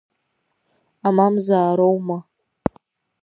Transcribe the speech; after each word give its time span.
Амамзаароума? 1.07 2.17